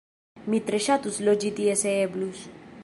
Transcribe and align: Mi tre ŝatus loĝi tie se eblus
Mi 0.53 0.61
tre 0.69 0.79
ŝatus 0.85 1.21
loĝi 1.29 1.53
tie 1.61 1.79
se 1.85 1.95
eblus 2.09 2.45